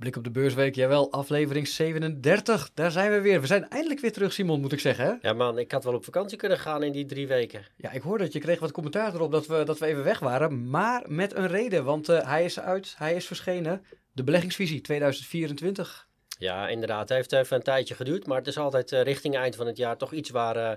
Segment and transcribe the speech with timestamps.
[0.00, 2.70] Blik op de beursweek, jawel, aflevering 37.
[2.74, 3.40] Daar zijn we weer.
[3.40, 5.04] We zijn eindelijk weer terug, Simon, moet ik zeggen.
[5.04, 5.28] Hè?
[5.28, 7.66] Ja man, ik had wel op vakantie kunnen gaan in die drie weken.
[7.76, 10.18] Ja, ik hoorde dat je kreeg wat commentaar erop dat we, dat we even weg
[10.18, 10.70] waren.
[10.70, 13.84] Maar met een reden, want uh, hij is uit, hij is verschenen.
[14.12, 16.08] De beleggingsvisie 2024.
[16.38, 17.08] Ja, inderdaad.
[17.08, 19.76] Het heeft even een tijdje geduurd, maar het is altijd uh, richting eind van het
[19.76, 20.56] jaar toch iets waar...
[20.56, 20.70] Uh,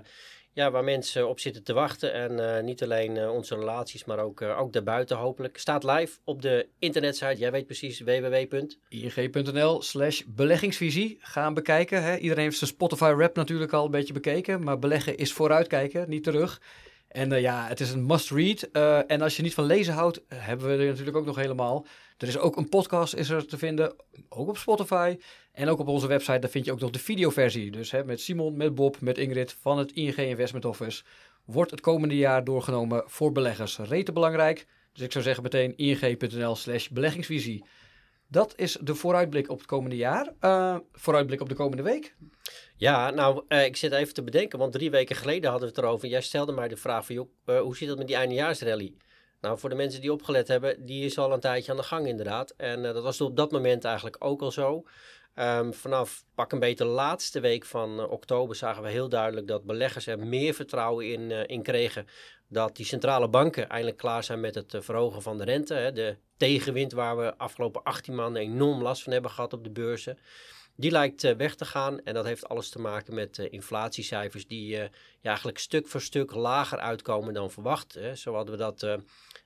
[0.54, 2.12] ja, waar mensen op zitten te wachten.
[2.12, 5.58] En uh, niet alleen uh, onze relaties, maar ook, uh, ook daarbuiten hopelijk.
[5.58, 7.36] Staat live op de internetsite.
[7.36, 11.18] Jij weet precies www.ing.nl slash beleggingsvisie.
[11.20, 12.02] Gaan bekijken.
[12.02, 12.16] Hè.
[12.16, 14.62] Iedereen heeft zijn Spotify rap natuurlijk al een beetje bekeken.
[14.62, 16.60] Maar beleggen is vooruitkijken, niet terug.
[17.08, 18.62] En ja, het is een must-read.
[19.06, 21.86] en als je niet van lezen houdt, hebben we er natuurlijk ook nog helemaal.
[22.16, 23.94] Er is ook een podcast is er te vinden,
[24.28, 25.16] ook op Spotify.
[25.52, 27.70] En ook op onze website, daar vind je ook nog de videoversie.
[27.70, 31.02] Dus hè, met Simon, met Bob, met Ingrid van het ING Investment Office.
[31.44, 33.78] Wordt het komende jaar doorgenomen voor beleggers.
[33.78, 34.66] Rete belangrijk.
[34.92, 37.64] Dus ik zou zeggen meteen ing.nl slash beleggingsvisie.
[38.28, 40.32] Dat is de vooruitblik op het komende jaar.
[40.40, 42.14] Uh, vooruitblik op de komende week.
[42.76, 45.84] Ja, nou, uh, ik zit even te bedenken, want drie weken geleden hadden we het
[45.84, 46.08] erover.
[46.08, 48.94] Jij stelde mij de vraag van, uh, hoe zit het met die eindejaarsrally?
[49.44, 52.06] Nou, voor de mensen die opgelet hebben, die is al een tijdje aan de gang
[52.06, 52.54] inderdaad.
[52.56, 54.84] En dat was op dat moment eigenlijk ook al zo.
[55.34, 59.46] Um, vanaf pak een beetje de laatste week van uh, oktober zagen we heel duidelijk
[59.46, 62.06] dat beleggers er meer vertrouwen in, uh, in kregen.
[62.48, 65.74] Dat die centrale banken eindelijk klaar zijn met het verhogen van de rente.
[65.74, 69.70] Hè, de tegenwind waar we afgelopen 18 maanden enorm last van hebben gehad op de
[69.70, 70.18] beurzen.
[70.76, 74.88] Die lijkt weg te gaan en dat heeft alles te maken met inflatiecijfers die ja,
[75.20, 77.94] eigenlijk stuk voor stuk lager uitkomen dan verwacht.
[77.94, 78.16] Hè.
[78.16, 78.98] Zo hadden we dat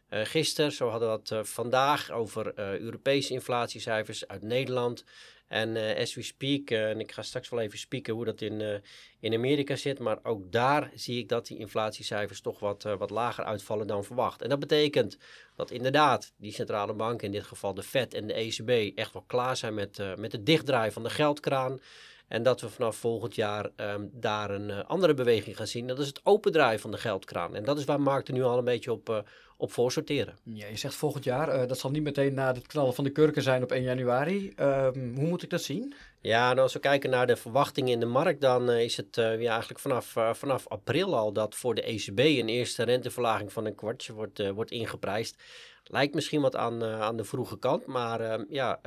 [0.08, 5.04] gisteren, zo hadden we dat vandaag over Europese inflatiecijfers uit Nederland.
[5.48, 8.40] En uh, as we speak, uh, en ik ga straks wel even spieken hoe dat
[8.40, 8.74] in, uh,
[9.20, 13.44] in Amerika zit, maar ook daar zie ik dat die inflatiecijfers toch wat, wat lager
[13.44, 14.42] uitvallen dan verwacht.
[14.42, 15.18] En dat betekent
[15.56, 19.24] dat inderdaad die centrale banken, in dit geval de Fed en de ECB, echt wel
[19.26, 21.80] klaar zijn met, met het dichtdraaien van de geldkraan.
[22.28, 25.86] En dat we vanaf volgend jaar um, daar een andere beweging gaan zien.
[25.86, 27.54] Dat is het opendraaien van de geldkraan.
[27.54, 29.24] En dat is waar markten nu al een beetje op,
[29.56, 30.36] op voor sorteren.
[30.42, 33.10] Ja, je zegt volgend jaar, uh, dat zal niet meteen na het knallen van de
[33.10, 34.52] kurken zijn op 1 januari.
[34.56, 35.94] Uh, hoe moet ik dat zien?
[36.28, 39.16] Ja, nou, als we kijken naar de verwachtingen in de markt, dan uh, is het
[39.16, 43.74] uh, eigenlijk vanaf, vanaf april al dat voor de ECB een eerste renteverlaging van een
[43.74, 45.42] kwartje wordt, wordt ingeprijsd.
[45.84, 48.78] Lijkt misschien wat aan, aan de vroege kant, maar ehm, ja,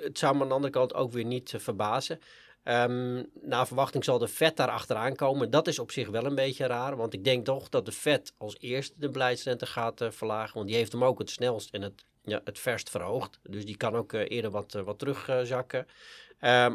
[0.00, 2.18] het zou me aan de andere kant ook weer niet verbazen.
[2.64, 5.50] Um, naar verwachting zal de vet daar achteraan komen.
[5.50, 6.96] Dat is op zich wel een beetje raar.
[6.96, 10.54] Want ik denk toch dat de vet als eerste de beleidsrente gaat verlagen.
[10.54, 13.38] Want die heeft hem ook het snelst en het, ja, het verst verhoogd.
[13.42, 15.86] Dus die kan ook eerder wat, wat terugzakken.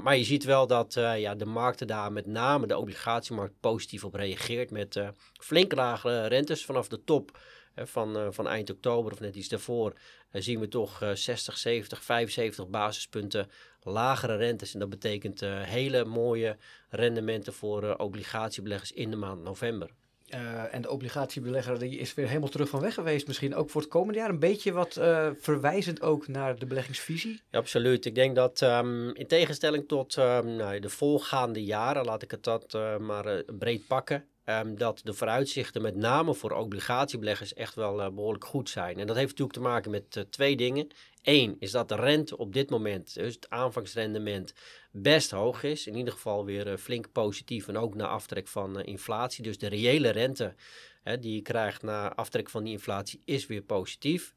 [0.04, 4.14] Maar je ziet wel dat ja, de markten daar, met name de obligatiemarkt, positief op
[4.14, 4.72] reageert.
[4.72, 5.02] Met
[5.40, 7.40] flink lagere rentes vanaf de top
[7.76, 9.94] van, van eind oktober of net iets daarvoor.
[10.32, 13.50] zien we toch 60, 70, 75 basispunten
[13.82, 14.74] lagere rentes.
[14.74, 16.58] En dat betekent hele mooie
[16.90, 19.90] rendementen voor obligatiebeleggers in de maand november.
[20.34, 23.28] Uh, en de obligatiebelegger die is weer helemaal terug van weg geweest.
[23.28, 24.94] Misschien ook voor het komende jaar een beetje wat
[25.40, 27.42] verwijzend ook naar de beleggingsvisie.
[27.52, 28.06] Ja, absoluut.
[28.06, 32.44] Ik denk dat um, in tegenstelling tot um, nou, de volgaande jaren, laat ik het
[32.44, 34.26] dat maar breed pakken.
[34.46, 39.00] Um, dat de vooruitzichten met name voor obligatiebeleggers echt wel uh, behoorlijk goed zijn.
[39.00, 40.88] En dat heeft natuurlijk te maken met uh, twee dingen.
[41.22, 44.54] Eén is dat de rente op dit moment, dus het aanvangsrendement,
[44.92, 45.88] best hoog is.
[45.88, 49.44] In ieder geval weer uh, flink positief en ook na aftrek van inflatie.
[49.44, 50.56] Dus de reële rente
[51.04, 54.34] hè, die je krijgt na aftrek van die inflatie is weer positief.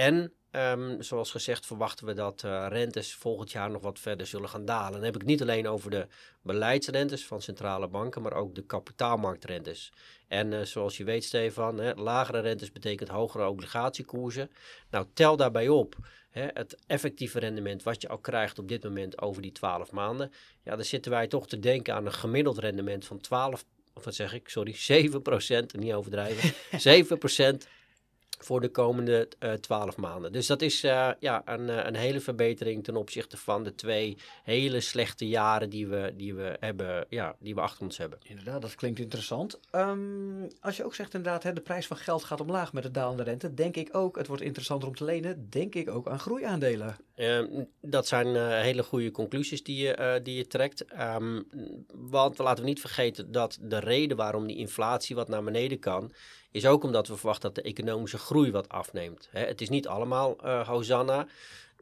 [0.00, 4.48] En Um, zoals gezegd verwachten we dat uh, rentes volgend jaar nog wat verder zullen
[4.48, 4.92] gaan dalen.
[4.92, 6.06] Dan heb ik niet alleen over de
[6.42, 9.92] beleidsrentes van centrale banken, maar ook de kapitaalmarktrentes.
[10.28, 14.50] En uh, zoals je weet, Stefan, hè, lagere rentes betekent hogere obligatiekoersen.
[14.90, 15.96] Nou, tel daarbij op
[16.30, 20.32] hè, het effectieve rendement wat je al krijgt op dit moment over die 12 maanden.
[20.62, 24.14] Ja, dan zitten wij toch te denken aan een gemiddeld rendement van 12, of wat
[24.14, 24.74] zeg ik, sorry,
[25.72, 26.54] 7%, niet overdrijven,
[27.64, 27.79] 7%
[28.44, 30.32] voor de komende uh, 12 maanden.
[30.32, 34.16] Dus dat is uh, ja, een, uh, een hele verbetering ten opzichte van de twee
[34.42, 38.18] hele slechte jaren die we, die we, hebben, ja, die we achter ons hebben.
[38.22, 39.60] Inderdaad, dat klinkt interessant.
[39.72, 42.90] Um, als je ook zegt inderdaad, hè, de prijs van geld gaat omlaag met de
[42.90, 46.18] dalende rente, denk ik ook, het wordt interessanter om te lenen, denk ik ook aan
[46.18, 46.96] groeiaandelen.
[47.16, 47.40] Uh,
[47.80, 50.84] dat zijn uh, hele goede conclusies die je, uh, die je trekt.
[51.00, 51.46] Um,
[51.94, 56.12] want laten we niet vergeten dat de reden waarom die inflatie wat naar beneden kan,
[56.50, 59.28] is ook omdat we verwachten dat de economische groei wat afneemt.
[59.30, 61.26] Hè, het is niet allemaal uh, Hosanna.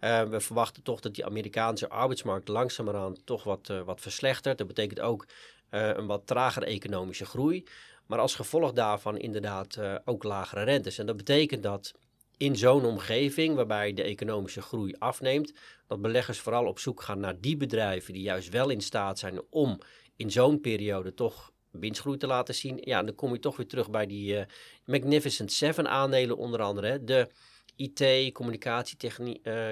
[0.01, 4.59] Uh, we verwachten toch dat die Amerikaanse arbeidsmarkt langzamerhand toch wat, uh, wat verslechtert.
[4.59, 5.27] Dat betekent ook
[5.71, 7.65] een wat tragere economische groei.
[8.07, 10.99] Maar als gevolg daarvan inderdaad ook lagere rentes.
[10.99, 11.93] En dat betekent dat
[12.37, 15.53] in zo'n omgeving waarbij de economische groei afneemt,
[15.87, 19.41] dat beleggers vooral op zoek gaan naar die bedrijven die juist wel in staat zijn
[19.51, 19.79] om
[20.17, 22.79] in zo'n periode toch winstgroei te laten zien.
[22.81, 24.43] Ja, dan kom je toch weer terug bij die uh,
[24.85, 27.05] Magnificent Seven aandelen onder andere.
[27.05, 27.29] De
[27.77, 28.33] IT, uh,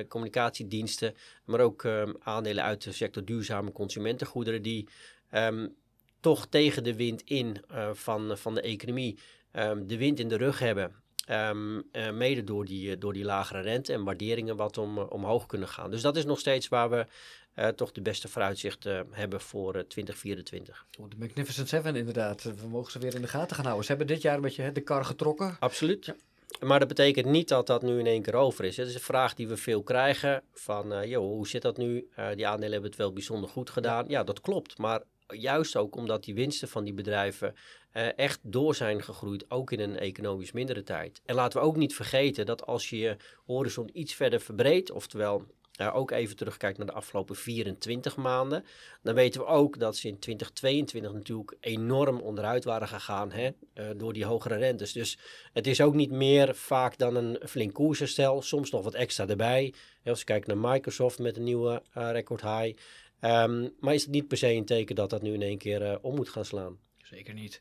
[0.08, 1.14] communicatiediensten,
[1.44, 4.88] maar ook um, aandelen uit de sector duurzame consumentengoederen die
[5.32, 5.74] um,
[6.20, 9.18] toch tegen de wind in uh, van, van de economie
[9.52, 11.04] um, de wind in de rug hebben.
[11.30, 15.68] Um, uh, mede door die, door die lagere rente en waarderingen wat om, omhoog kunnen
[15.68, 15.90] gaan.
[15.90, 17.06] Dus dat is nog steeds waar we
[17.54, 20.86] uh, toch de beste vooruitzichten hebben voor 2024.
[21.00, 22.42] Oh, de Magnificent Seven inderdaad.
[22.42, 23.84] We mogen ze weer in de gaten gaan houden.
[23.84, 25.56] Ze hebben dit jaar een beetje de kar getrokken.
[25.58, 26.04] Absoluut.
[26.04, 26.16] Ja.
[26.60, 28.76] Maar dat betekent niet dat dat nu in één keer over is.
[28.76, 30.42] Het is een vraag die we veel krijgen.
[30.52, 32.08] Van, joh, hoe zit dat nu?
[32.34, 34.04] Die aandelen hebben het wel bijzonder goed gedaan.
[34.08, 34.78] Ja, dat klopt.
[34.78, 37.54] Maar juist ook omdat die winsten van die bedrijven
[37.96, 41.20] uh, echt door zijn gegroeid, ook in een economisch mindere tijd.
[41.24, 43.16] En laten we ook niet vergeten dat als je je
[43.46, 45.46] horizon iets verder verbreedt, oftewel
[45.92, 48.64] ook even terugkijkt naar de afgelopen 24 maanden,
[49.02, 53.86] dan weten we ook dat ze in 2022 natuurlijk enorm onderuit waren gegaan hè, uh,
[53.96, 54.92] door die hogere rentes.
[54.92, 55.18] Dus
[55.52, 59.74] het is ook niet meer vaak dan een flink koersherstel, soms nog wat extra erbij.
[60.04, 62.78] Als je kijkt naar Microsoft met een nieuwe uh, record high.
[63.20, 65.98] Um, maar is het niet per se een teken dat dat nu in één keer
[66.02, 66.78] om moet gaan slaan?
[67.02, 67.60] Zeker niet.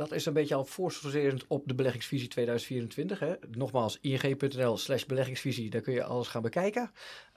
[0.00, 3.18] Dat is een beetje al voorsorterend op de beleggingsvisie 2024.
[3.18, 3.34] Hè.
[3.50, 6.90] Nogmaals, ing.nl slash beleggingsvisie, daar kun je alles gaan bekijken.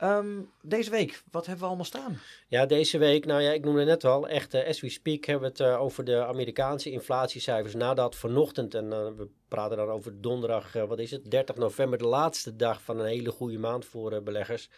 [0.03, 2.19] Um, deze week, wat hebben we allemaal staan?
[2.47, 5.51] Ja, deze week, nou ja, ik noemde net al, echt uh, as we speak hebben
[5.51, 7.73] we het uh, over de Amerikaanse inflatiecijfers.
[7.73, 12.07] Nadat vanochtend, en uh, we praten dan over donderdag, wat is het, 30 november, de
[12.07, 14.69] laatste dag van een hele goede maand voor beleggers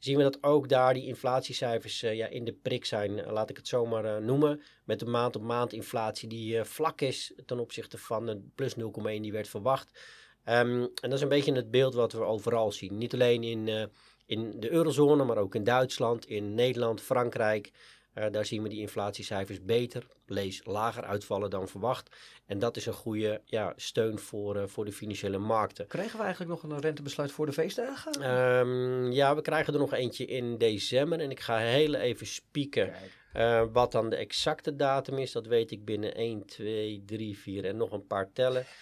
[0.00, 3.50] zien we dat ook daar die inflatiecijfers uh, ja, in de prik zijn, uh, laat
[3.50, 4.62] ik het zomaar uh, noemen.
[4.84, 8.80] Met de maand op maand inflatie die vlak is ten opzichte van de plus 0,1
[9.02, 10.00] die werd verwacht.
[10.44, 12.98] Um, en dat is een beetje het beeld wat we overal zien.
[12.98, 13.90] Niet alleen in,
[14.26, 17.70] in de eurozone, maar ook in Duitsland, in Nederland, Frankrijk.
[18.14, 22.16] Uh, daar zien we die inflatiecijfers beter, lees lager uitvallen dan verwacht.
[22.46, 25.86] En dat is een goede ja, steun voor, uh, voor de financiële markten.
[25.86, 28.30] Krijgen we eigenlijk nog een rentebesluit voor de feestdagen?
[28.30, 31.20] Um, ja, we krijgen er nog eentje in december.
[31.20, 32.92] En ik ga heel even spieken.
[33.36, 37.64] Uh, wat dan de exacte datum is, dat weet ik binnen 1, 2, 3, 4
[37.64, 38.64] en nog een paar tellen.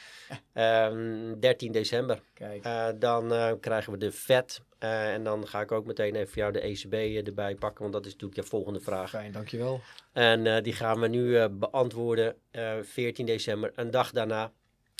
[0.54, 2.20] Um, 13 december.
[2.40, 4.60] Uh, dan uh, krijgen we de VET.
[4.78, 8.06] En dan ga ik ook meteen even voor jou de ECB erbij pakken, want dat
[8.06, 9.10] is natuurlijk je volgende vraag.
[9.10, 9.80] Fijn, dankjewel.
[10.12, 12.36] En die gaan we nu beantwoorden
[12.82, 14.52] 14 december, een dag daarna.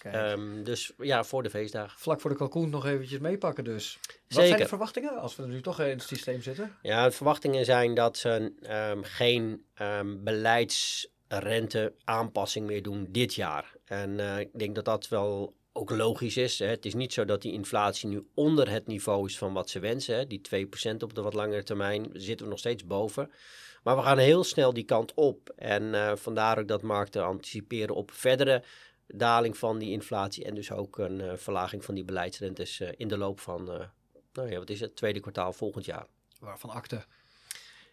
[0.06, 1.98] Um, dus ja, voor de feestdagen.
[1.98, 3.98] Vlak voor de kalkoen nog eventjes meepakken dus.
[4.02, 4.48] Wat Zeker.
[4.48, 6.76] zijn de verwachtingen als we nu toch in het systeem zitten?
[6.82, 8.52] Ja, de verwachtingen zijn dat ze
[8.90, 13.74] um, geen um, beleidsrente aanpassing meer doen dit jaar.
[13.84, 16.58] En uh, ik denk dat dat wel ook logisch is.
[16.58, 16.66] Hè.
[16.66, 19.78] Het is niet zo dat die inflatie nu onder het niveau is van wat ze
[19.78, 20.16] wensen.
[20.16, 20.26] Hè.
[20.26, 20.40] Die
[20.92, 23.30] 2% op de wat langere termijn zitten we nog steeds boven.
[23.82, 25.52] Maar we gaan heel snel die kant op.
[25.56, 28.62] En uh, vandaar ook dat markten anticiperen op verdere
[29.08, 33.08] daling van die inflatie en dus ook een uh, verlaging van die beleidsrentes uh, in
[33.08, 33.84] de loop van, uh,
[34.32, 36.06] nou ja, wat is het, tweede kwartaal volgend jaar.
[36.40, 37.04] Waarvan akte?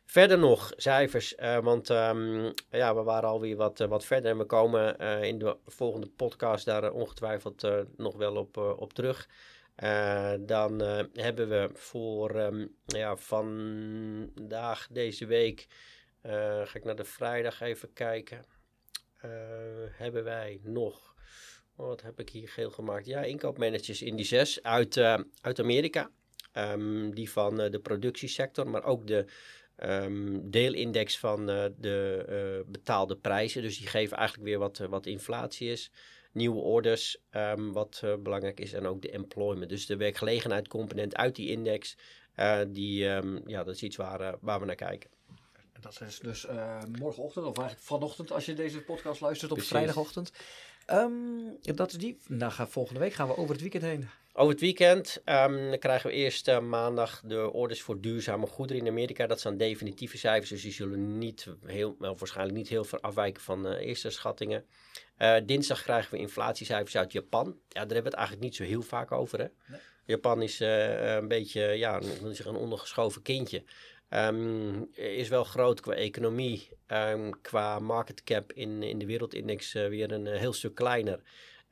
[0.05, 4.97] Verder nog cijfers, want um, ja, we waren alweer wat, wat verder en we komen
[5.21, 9.29] in de volgende podcast daar ongetwijfeld nog wel op, op terug.
[10.39, 10.79] dan
[11.13, 15.67] hebben we voor um, ja, vandaag, deze week,
[16.63, 18.45] ga ik naar de vrijdag even kijken.
[19.25, 19.31] Uh,
[19.91, 21.15] hebben wij nog,
[21.75, 23.05] oh, wat heb ik hier geel gemaakt?
[23.05, 26.09] Ja, inkoopmanagers indices uit, uh, uit Amerika.
[26.53, 29.25] Um, die van uh, de productiesector, maar ook de
[29.83, 33.61] um, deelindex van de betaalde prijzen.
[33.61, 35.91] Dus die geven eigenlijk weer wat, wat inflatie is.
[36.31, 39.69] Nieuwe orders, um, wat belangrijk is, en ook de employment.
[39.69, 41.97] Dus de werkgelegenheidscomponent uit die index,
[42.67, 42.99] die,
[43.45, 45.09] ja, dat is iets waar, waar we naar kijken.
[45.85, 49.75] Dat is dus uh, morgenochtend, of eigenlijk vanochtend als je deze podcast luistert op Precies.
[49.75, 50.31] vrijdagochtend.
[50.91, 52.17] Um, dat is die.
[52.27, 54.09] Nou, gaan, volgende week gaan we over het weekend heen.
[54.33, 58.81] Over het weekend um, dan krijgen we eerst uh, maandag de orders voor duurzame goederen
[58.81, 59.27] in Amerika.
[59.27, 63.41] Dat zijn definitieve cijfers, dus die zullen niet heel, wel, waarschijnlijk niet heel ver afwijken
[63.41, 64.65] van uh, eerste schattingen.
[65.17, 67.45] Uh, dinsdag krijgen we inflatiecijfers uit Japan.
[67.45, 69.39] Ja, daar hebben we het eigenlijk niet zo heel vaak over.
[69.39, 69.47] Hè?
[69.67, 69.79] Nee.
[70.05, 73.63] Japan is een beetje ja, een, een ondergeschoven kindje.
[74.09, 79.87] Um, is wel groot qua economie, um, qua market cap in, in de wereldindex uh,
[79.87, 81.19] weer een uh, heel stuk kleiner.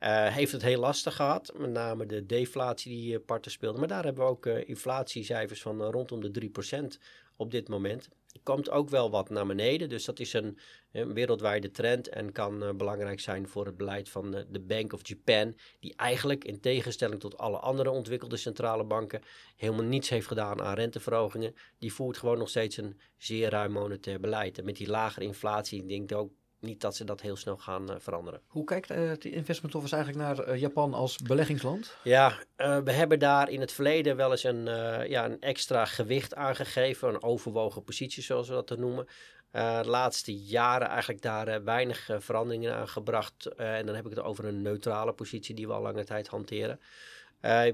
[0.00, 3.78] Uh, heeft het heel lastig gehad, met name de deflatie die parten speelde.
[3.78, 6.50] Maar daar hebben we ook inflatiecijfers van rondom de
[6.96, 7.00] 3%
[7.36, 8.08] op dit moment.
[8.42, 9.88] Komt ook wel wat naar beneden.
[9.88, 10.58] Dus dat is een,
[10.90, 15.54] wereldwijde trend en kan belangrijk zijn voor het beleid van de Bank of Japan.
[15.80, 19.22] Die eigenlijk in tegenstelling tot alle andere ontwikkelde centrale banken
[19.56, 21.54] helemaal niets heeft gedaan aan renteverhogingen.
[21.78, 24.58] Die voert gewoon nog steeds een zeer ruim monetair beleid.
[24.58, 26.32] En met die lagere inflatie, ik denk ook
[26.64, 28.40] niet dat ze dat heel snel gaan uh, veranderen.
[28.46, 31.96] Hoe kijkt uh, de investment office eigenlijk naar uh, Japan als beleggingsland?
[32.02, 34.64] Ja, we hebben daar in het verleden wel eens een,
[35.08, 39.06] ja, een extra gewicht aangegeven, een overwogen positie zoals we dat noemen.
[39.50, 43.46] de laatste jaren eigenlijk daar weinig veranderingen aan gebracht.
[43.46, 46.80] en dan heb ik het over een neutrale positie die we al lange tijd hanteren.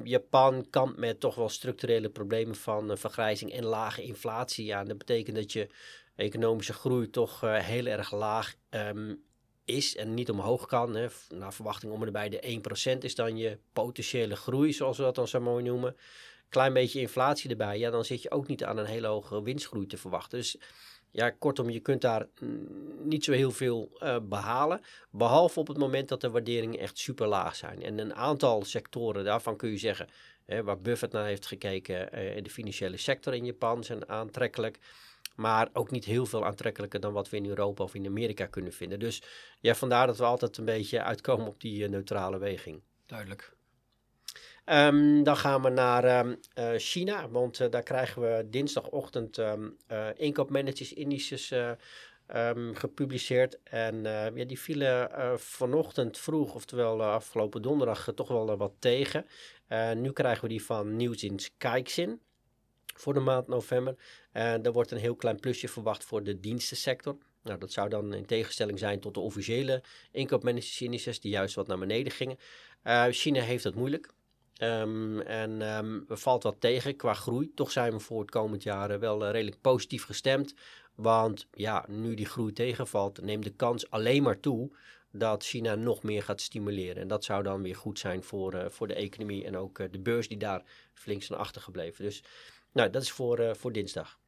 [0.04, 4.64] Japan kampt met toch wel structurele problemen van vergrijzing en lage inflatie.
[4.64, 5.68] Ja, en dat betekent dat je
[6.20, 9.22] economische groei toch uh, heel erg laag um,
[9.64, 10.94] is en niet omhoog kan.
[10.94, 11.06] Hè.
[11.28, 12.60] Naar verwachting om erbij de
[12.94, 15.96] 1% is dan je potentiële groei, zoals we dat dan zo mooi noemen.
[16.48, 19.86] Klein beetje inflatie erbij, ja, dan zit je ook niet aan een hele hoge winstgroei
[19.86, 20.38] te verwachten.
[20.38, 20.56] Dus
[21.10, 22.26] ja, kortom, je kunt daar
[23.02, 24.80] niet zo heel veel uh, behalen.
[25.10, 27.82] Behalve op het moment dat de waarderingen echt super laag zijn.
[27.82, 30.08] En een aantal sectoren daarvan kun je zeggen,
[30.44, 34.78] hè, waar Buffett naar heeft gekeken, in de financiële sector in Japan zijn aantrekkelijk.
[35.40, 38.72] Maar ook niet heel veel aantrekkelijker dan wat we in Europa of in Amerika kunnen
[38.72, 38.98] vinden.
[38.98, 39.22] Dus
[39.60, 42.82] ja, vandaar dat we altijd een beetje uitkomen op die uh, neutrale weging.
[43.06, 43.52] Duidelijk.
[44.64, 49.76] Um, dan gaan we naar um, uh, China, want uh, daar krijgen we dinsdagochtend um,
[50.14, 51.54] inkoopmanagers indices
[52.72, 53.62] gepubliceerd.
[53.62, 54.02] En
[54.34, 59.26] ja, die vielen vanochtend vroeg, oftewel afgelopen donderdag, toch wel wat tegen.
[59.94, 62.20] nu krijgen we die van Nieuws in Kijkzin
[63.00, 63.94] voor de maand november.
[64.32, 67.16] En er wordt een heel klein plusje verwacht voor de dienstensector.
[67.42, 71.78] Nou, dat zou dan in tegenstelling zijn tot de officiële inkoopmanagersindices die juist wat naar
[71.78, 72.38] beneden gingen.
[72.84, 74.12] Uh, China heeft het moeilijk.
[74.62, 77.54] Um, en um, valt wat tegen qua groei.
[77.54, 80.54] Toch zijn we voor het komend jaar wel uh, redelijk positief gestemd.
[80.94, 84.70] Want ja, nu die groei tegenvalt, neemt de kans alleen maar toe
[85.12, 87.02] dat China nog meer gaat stimuleren.
[87.02, 90.28] En dat zou dan weer goed zijn voor, voor de economie en ook de beurs
[90.28, 90.62] die daar
[90.94, 92.04] flink zijn achtergebleven.
[92.04, 92.22] Dus
[92.72, 94.18] nou, dat is voor, uh, voor dinsdag.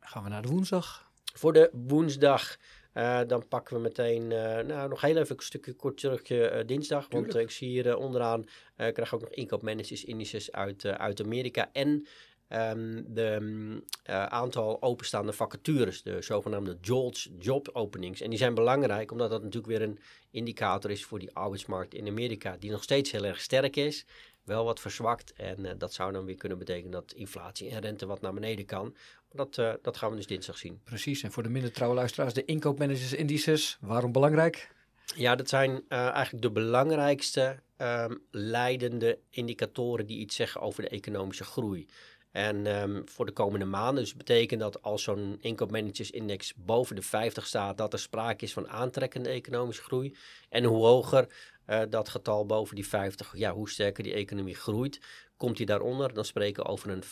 [0.00, 1.10] Gaan we naar de woensdag.
[1.34, 2.56] Voor de woensdag,
[2.94, 6.22] uh, dan pakken we meteen, uh, nou nog heel even een stukje kort terug
[6.66, 7.08] dinsdag.
[7.08, 7.32] Tuurlijk.
[7.32, 8.44] Want ik zie hier onderaan,
[8.76, 11.70] krijg ook nog inkoopmanagers indices uit, uit Amerika.
[11.72, 12.06] En
[12.48, 18.20] um, de um, aantal openstaande vacatures, de zogenaamde JOLTS, job openings.
[18.20, 19.98] En die zijn belangrijk, omdat dat natuurlijk weer een
[20.30, 24.06] indicator is voor die arbeidsmarkt in Amerika, die nog steeds heel erg sterk is
[24.44, 25.32] wel wat verzwakt.
[25.32, 28.64] En uh, dat zou dan weer kunnen betekenen dat inflatie en rente wat naar beneden
[28.64, 28.96] kan.
[29.32, 30.80] Dat, uh, dat gaan we dus dinsdag zien.
[30.84, 31.22] Precies.
[31.22, 34.70] En voor de minder trouwe luisteraars, de inkoopmanagers indices, waarom belangrijk?
[35.16, 40.88] Ja, dat zijn uh, eigenlijk de belangrijkste um, leidende indicatoren die iets zeggen over de
[40.88, 41.86] economische groei.
[42.30, 47.46] En um, voor de komende maanden, dus betekent dat als zo'n inkoopmanagersindex boven de 50
[47.46, 50.16] staat, dat er sprake is van aantrekkende economische groei.
[50.48, 51.26] En hoe hoger
[51.66, 55.00] uh, dat getal boven die 50, ja, hoe sterker die economie groeit,
[55.36, 57.02] komt hij daaronder, dan spreken we over een,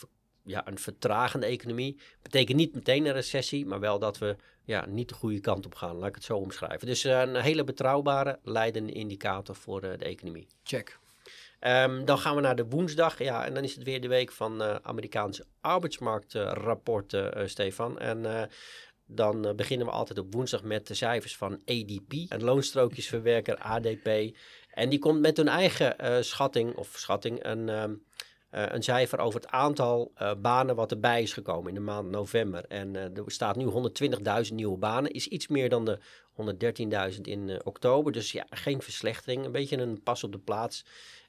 [0.45, 2.01] ja, een vertragende economie.
[2.23, 5.75] Betekent niet meteen een recessie, maar wel dat we ja, niet de goede kant op
[5.75, 6.87] gaan, laat ik het zo omschrijven.
[6.87, 10.47] Dus uh, een hele betrouwbare, leidende indicator voor uh, de economie.
[10.63, 10.99] Check.
[11.61, 13.19] Um, dan gaan we naar de woensdag.
[13.19, 17.99] Ja, en dan is het weer de week van uh, Amerikaanse arbeidsmarktrapporten, uh, Stefan.
[17.99, 18.49] En
[19.15, 24.37] dan uh, beginnen we altijd op woensdag met de cijfers van ADP, een loonstrookjesverwerker ADP.
[24.71, 27.85] En die komt met hun eigen uh, schatting, of schatting, een, uh,
[28.51, 32.65] een cijfer over het aantal banen wat erbij is gekomen in de maand november.
[32.69, 33.67] En er staat nu
[34.47, 35.99] 120.000 nieuwe banen, is iets meer dan de
[37.15, 38.13] 113.000 in oktober.
[38.13, 40.85] Dus ja, geen verslechtering, een beetje een pas op de plaats.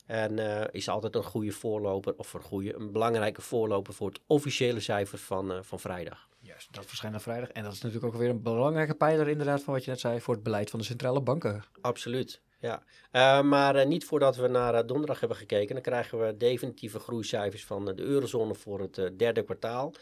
[0.06, 0.40] En
[0.72, 5.18] is altijd een goede voorloper, of een, goede, een belangrijke voorloper voor het officiële cijfer
[5.18, 6.30] van, van vrijdag.
[6.52, 7.50] Juist, dat verschijnt op vrijdag.
[7.50, 10.22] En dat is natuurlijk ook weer een belangrijke pijler inderdaad van wat je net zei
[10.22, 11.64] voor het beleid van de centrale banken.
[11.82, 12.84] Absoluut, ja.
[13.12, 17.86] Uh, maar niet voordat we naar donderdag hebben gekeken, dan krijgen we definitieve groeicijfers van
[17.86, 19.94] de eurozone voor het derde kwartaal.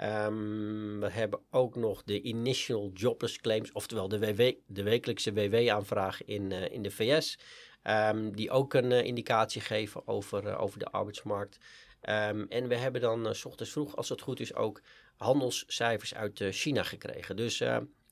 [0.00, 6.24] Um, we hebben ook nog de initial jobless claims, oftewel de, WW, de wekelijkse WW-aanvraag
[6.24, 7.38] in, in de VS.
[7.82, 11.58] Um, die ook een indicatie geven over, over de arbeidsmarkt.
[12.02, 14.80] Um, en we hebben dan uh, s ochtends vroeg, als het goed is, ook
[15.16, 17.36] handelscijfers uit China gekregen.
[17.36, 17.62] Dus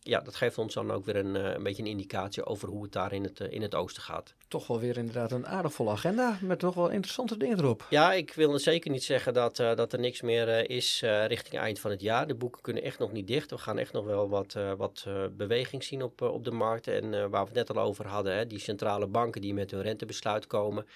[0.01, 2.93] ja, dat geeft ons dan ook weer een, een beetje een indicatie over hoe het
[2.93, 4.35] daar in het, in het oosten gaat.
[4.49, 7.87] Toch wel weer inderdaad een aardigvolle agenda met toch wel interessante dingen erop.
[7.91, 11.27] Ja, ik wil zeker niet zeggen dat, uh, dat er niks meer uh, is uh,
[11.27, 12.27] richting eind van het jaar.
[12.27, 13.51] De boeken kunnen echt nog niet dicht.
[13.51, 17.03] We gaan echt nog wel wat, wat beweging zien op, op de markten.
[17.03, 19.83] En waar we het net al over hadden, hè, die centrale banken die met hun
[19.83, 20.87] rentebesluit komen.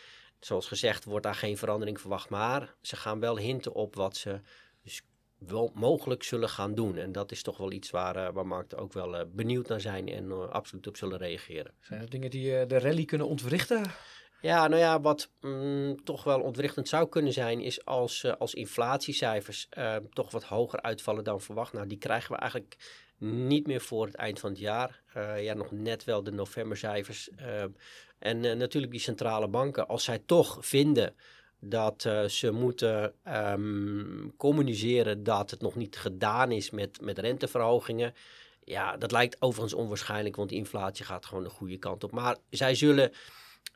[0.40, 4.40] Zoals gezegd wordt daar geen verandering verwacht, maar ze gaan wel hinten op wat ze
[4.82, 5.02] dus
[5.38, 6.96] wel mogelijk zullen gaan doen.
[6.96, 9.80] En dat is toch wel iets waar, uh, waar markten ook wel uh, benieuwd naar
[9.80, 11.74] zijn en uh, absoluut op zullen reageren.
[11.80, 13.84] Zijn er dingen die de rally kunnen ontwrichten?
[14.40, 19.68] Ja, nou ja, wat mm, toch wel ontwrichtend zou kunnen zijn, is als, als inflatiecijfers
[20.12, 21.72] toch wat hoger uitvallen dan verwacht.
[21.72, 22.76] Nou, die krijgen we eigenlijk
[23.20, 25.02] niet meer voor het eind van het jaar.
[25.38, 27.30] ja, nog net wel de novembercijfers.
[28.18, 31.14] en natuurlijk die centrale banken, als zij toch vinden
[31.60, 38.14] dat uh, ze moeten um, communiceren dat het nog niet gedaan is met, met renteverhogingen.
[38.64, 42.10] Ja, dat lijkt overigens onwaarschijnlijk, want de inflatie gaat gewoon de goede kant op.
[42.10, 43.12] Maar zij zullen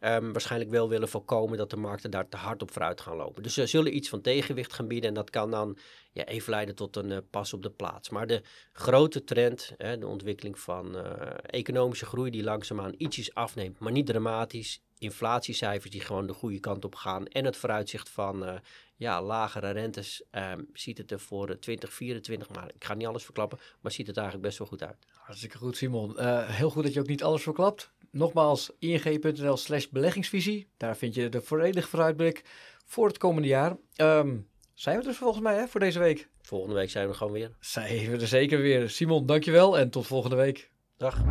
[0.04, 3.42] um, waarschijnlijk wel willen voorkomen dat de markten daar te hard op vooruit gaan lopen.
[3.42, 5.78] Dus ze zullen iets van tegenwicht gaan bieden en dat kan dan
[6.12, 8.08] ja, even leiden tot een uh, pas op de plaats.
[8.08, 11.02] Maar de grote trend, hè, de ontwikkeling van uh,
[11.46, 16.84] economische groei die langzaamaan ietsjes afneemt, maar niet dramatisch, inflatiecijfers die gewoon de goede kant
[16.84, 17.26] op gaan.
[17.26, 18.54] En het vooruitzicht van uh,
[18.96, 23.58] ja, lagere rentes um, ziet het er voor 2024, maar ik ga niet alles verklappen,
[23.80, 25.06] maar ziet het eigenlijk best wel goed uit.
[25.12, 26.20] Hartstikke goed, Simon.
[26.46, 27.92] Heel goed dat je ook niet alles verklapt.
[28.14, 30.68] Nogmaals, ing.nl slash beleggingsvisie.
[30.76, 32.42] Daar vind je de volledige vooruitblik
[32.84, 33.76] voor het komende jaar.
[33.96, 36.28] Um, zijn we er volgens mij hè, voor deze week?
[36.42, 37.56] Volgende week zijn we gewoon weer.
[37.60, 38.90] Zijn we er zeker weer.
[38.90, 40.70] Simon, dankjewel en tot volgende week.
[40.96, 41.22] Dag.